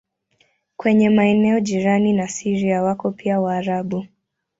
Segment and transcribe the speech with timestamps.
[0.77, 4.05] Kwenye maeneo jirani na Syria wako pia Waarabu.